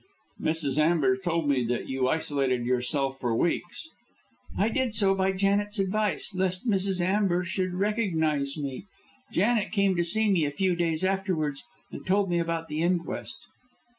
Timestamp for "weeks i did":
3.35-4.95